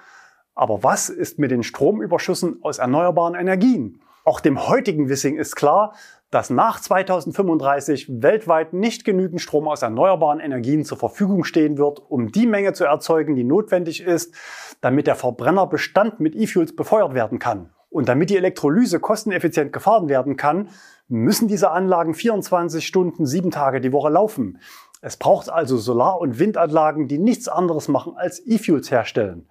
[0.54, 4.00] Aber was ist mit den Stromüberschüssen aus erneuerbaren Energien?
[4.26, 5.96] Auch dem heutigen Wissing ist klar,
[6.32, 12.32] dass nach 2035 weltweit nicht genügend Strom aus erneuerbaren Energien zur Verfügung stehen wird, um
[12.32, 14.36] die Menge zu erzeugen, die notwendig ist,
[14.82, 17.72] damit der Verbrennerbestand mit E-Fuels befeuert werden kann.
[17.90, 20.70] Und damit die Elektrolyse kosteneffizient gefahren werden kann,
[21.08, 24.60] müssen diese Anlagen 24 Stunden, sieben Tage die Woche laufen.
[25.02, 29.50] Es braucht also Solar- und Windanlagen, die nichts anderes machen als E-Fuels herstellen.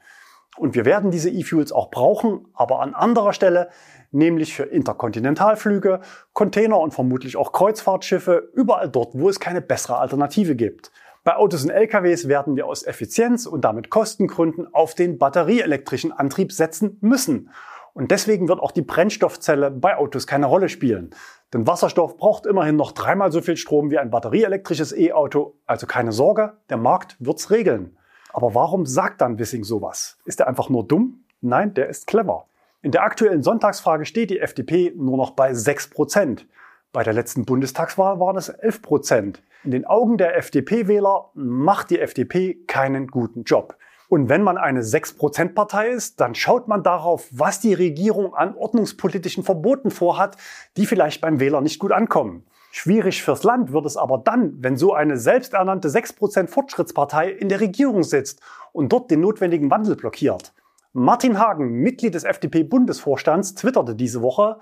[0.56, 3.68] Und wir werden diese E-Fuels auch brauchen, aber an anderer Stelle,
[4.10, 6.00] nämlich für Interkontinentalflüge,
[6.32, 10.90] Container und vermutlich auch Kreuzfahrtschiffe, überall dort, wo es keine bessere Alternative gibt.
[11.24, 16.52] Bei Autos und LKWs werden wir aus Effizienz und damit Kostengründen auf den batterieelektrischen Antrieb
[16.52, 17.50] setzen müssen.
[17.92, 21.10] Und deswegen wird auch die Brennstoffzelle bei Autos keine Rolle spielen.
[21.52, 25.56] Denn Wasserstoff braucht immerhin noch dreimal so viel Strom wie ein batterieelektrisches E-Auto.
[25.66, 27.96] Also keine Sorge, der Markt wird's regeln.
[28.32, 30.16] Aber warum sagt dann Wissing sowas?
[30.24, 31.24] Ist er einfach nur dumm?
[31.40, 32.46] Nein, der ist clever.
[32.80, 36.46] In der aktuellen Sonntagsfrage steht die FDP nur noch bei 6 Prozent.
[36.92, 39.42] Bei der letzten Bundestagswahl waren es 11 Prozent.
[39.64, 43.76] In den Augen der FDP-Wähler macht die FDP keinen guten Job.
[44.08, 49.42] Und wenn man eine 6%-Partei ist, dann schaut man darauf, was die Regierung an ordnungspolitischen
[49.42, 50.36] Verboten vorhat,
[50.76, 52.44] die vielleicht beim Wähler nicht gut ankommen.
[52.70, 57.60] Schwierig fürs Land wird es aber dann, wenn so eine selbsternannte 6% Fortschrittspartei in der
[57.60, 58.40] Regierung sitzt
[58.72, 60.52] und dort den notwendigen Wandel blockiert.
[60.92, 64.58] Martin Hagen, Mitglied des FDP-Bundesvorstands, twitterte diese Woche,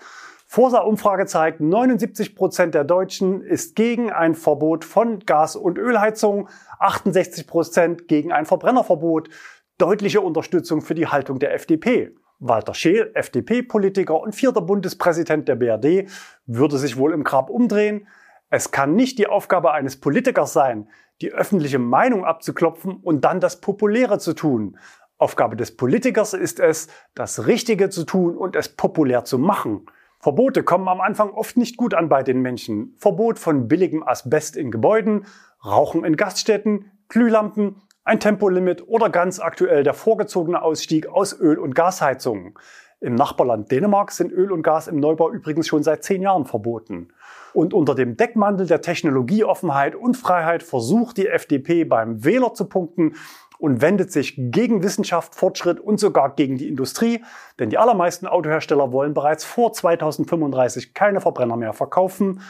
[0.48, 7.46] Forsa-Umfrage zeigt, 79 Prozent der Deutschen ist gegen ein Verbot von Gas- und Ölheizung, 68
[7.48, 9.28] Prozent gegen ein Verbrennerverbot.
[9.76, 12.14] Deutliche Unterstützung für die Haltung der FDP.
[12.38, 16.08] Walter Scheel, FDP-Politiker und vierter Bundespräsident der BRD,
[16.46, 18.06] würde sich wohl im Grab umdrehen.
[18.48, 20.88] Es kann nicht die Aufgabe eines Politikers sein,
[21.20, 24.78] die öffentliche Meinung abzuklopfen und dann das Populäre zu tun.
[25.18, 29.86] Aufgabe des Politikers ist es, das Richtige zu tun und es populär zu machen.
[30.20, 32.94] Verbote kommen am Anfang oft nicht gut an bei den Menschen.
[32.98, 35.24] Verbot von billigem Asbest in Gebäuden,
[35.64, 41.74] Rauchen in Gaststätten, Glühlampen, ein Tempolimit oder ganz aktuell der vorgezogene Ausstieg aus Öl- und
[41.74, 42.54] Gasheizungen.
[43.00, 47.08] Im Nachbarland Dänemark sind Öl und Gas im Neubau übrigens schon seit zehn Jahren verboten.
[47.52, 53.14] Und unter dem Deckmantel der Technologieoffenheit und Freiheit versucht die FDP beim Wähler zu punkten
[53.58, 57.24] und wendet sich gegen Wissenschaft, Fortschritt und sogar gegen die Industrie,
[57.58, 62.40] denn die allermeisten Autohersteller wollen bereits vor 2035 keine Verbrenner mehr verkaufen.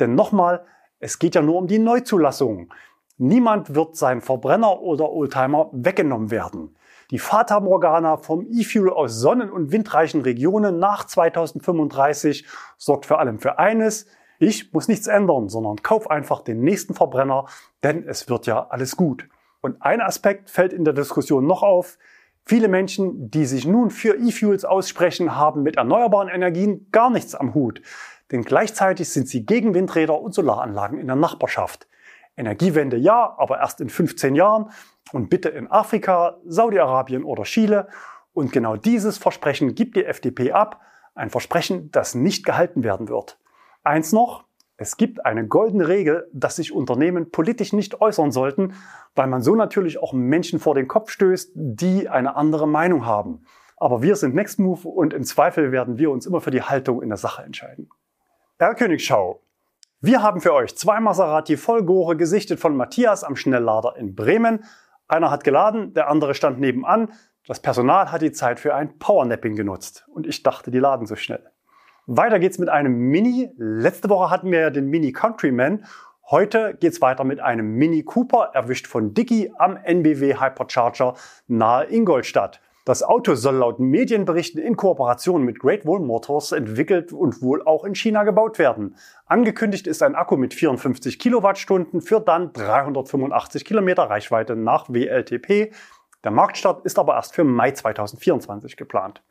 [0.00, 0.64] Denn nochmal,
[0.98, 2.72] es geht ja nur um die Neuzulassung.
[3.18, 6.76] Niemand wird sein Verbrenner oder Oldtimer weggenommen werden.
[7.10, 13.38] Die Fata Morgana vom E-Fuel aus sonnen- und windreichen Regionen nach 2035 sorgt vor allem
[13.38, 14.06] für eines.
[14.38, 17.46] Ich muss nichts ändern, sondern kauf einfach den nächsten Verbrenner,
[17.82, 19.28] denn es wird ja alles gut.
[19.60, 21.98] Und ein Aspekt fällt in der Diskussion noch auf.
[22.44, 27.54] Viele Menschen, die sich nun für E-Fuels aussprechen, haben mit erneuerbaren Energien gar nichts am
[27.54, 27.82] Hut.
[28.30, 31.88] Denn gleichzeitig sind sie gegen Windräder und Solaranlagen in der Nachbarschaft.
[32.36, 34.70] Energiewende ja, aber erst in 15 Jahren
[35.12, 37.88] und bitte in Afrika, Saudi-Arabien oder Chile.
[38.32, 40.80] Und genau dieses Versprechen gibt die FDP ab.
[41.14, 43.38] Ein Versprechen, das nicht gehalten werden wird.
[43.82, 44.44] Eins noch,
[44.78, 48.74] es gibt eine goldene Regel, dass sich Unternehmen politisch nicht äußern sollten,
[49.14, 53.44] weil man so natürlich auch Menschen vor den Kopf stößt, die eine andere Meinung haben.
[53.78, 57.02] Aber wir sind Next Move und im Zweifel werden wir uns immer für die Haltung
[57.02, 57.88] in der Sache entscheiden.
[58.58, 59.42] Herr Königschau,
[60.00, 64.64] wir haben für euch zwei Maserati Vollgore gesichtet von Matthias am Schnelllader in Bremen.
[65.08, 67.12] Einer hat geladen, der andere stand nebenan.
[67.46, 71.16] Das Personal hat die Zeit für ein Powernapping genutzt und ich dachte, die laden so
[71.16, 71.50] schnell.
[72.08, 73.50] Weiter geht's mit einem Mini.
[73.56, 75.84] Letzte Woche hatten wir ja den Mini Countryman.
[76.30, 81.14] Heute geht's weiter mit einem Mini Cooper, erwischt von Dicky am NBW Hypercharger
[81.48, 82.60] nahe Ingolstadt.
[82.84, 87.84] Das Auto soll laut Medienberichten in Kooperation mit Great Wall Motors entwickelt und wohl auch
[87.84, 88.94] in China gebaut werden.
[89.26, 95.72] Angekündigt ist ein Akku mit 54 Kilowattstunden für dann 385 Kilometer Reichweite nach WLTP.
[96.22, 99.24] Der Marktstart ist aber erst für Mai 2024 geplant.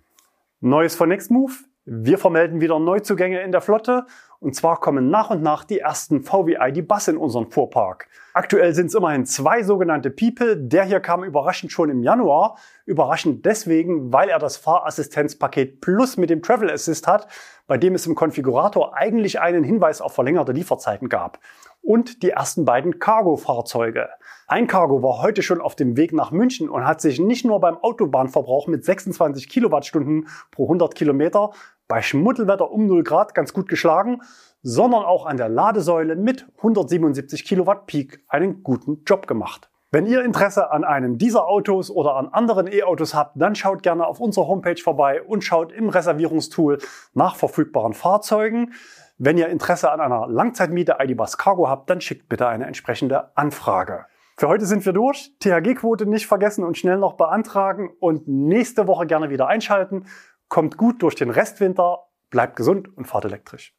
[0.60, 1.64] Neues von Nextmove.
[1.88, 4.08] Wir vermelden wieder Neuzugänge in der Flotte
[4.40, 8.08] und zwar kommen nach und nach die ersten VW ID Bus in unseren Fuhrpark.
[8.34, 10.58] Aktuell sind es immerhin zwei sogenannte People.
[10.58, 12.58] Der hier kam überraschend schon im Januar.
[12.86, 17.28] Überraschend deswegen, weil er das Fahrassistenzpaket Plus mit dem Travel Assist hat,
[17.66, 21.40] bei dem es im Konfigurator eigentlich einen Hinweis auf verlängerte Lieferzeiten gab.
[21.82, 24.10] Und die ersten beiden Cargo-Fahrzeuge.
[24.48, 27.60] Ein Cargo war heute schon auf dem Weg nach München und hat sich nicht nur
[27.60, 31.52] beim Autobahnverbrauch mit 26 Kilowattstunden pro 100 Kilometer,
[31.88, 34.22] bei Schmuddelwetter um 0 Grad ganz gut geschlagen,
[34.62, 39.70] sondern auch an der Ladesäule mit 177 Kilowatt Peak einen guten Job gemacht.
[39.92, 44.06] Wenn ihr Interesse an einem dieser Autos oder an anderen E-Autos habt, dann schaut gerne
[44.06, 46.80] auf unserer Homepage vorbei und schaut im Reservierungstool
[47.14, 48.74] nach verfügbaren Fahrzeugen.
[49.18, 54.06] Wenn ihr Interesse an einer Langzeitmiete ID-Bus Cargo habt, dann schickt bitte eine entsprechende Anfrage.
[54.38, 55.34] Für heute sind wir durch.
[55.40, 60.08] THG-Quote nicht vergessen und schnell noch beantragen und nächste Woche gerne wieder einschalten.
[60.48, 63.74] Kommt gut durch den Restwinter, bleibt gesund und fahrt elektrisch.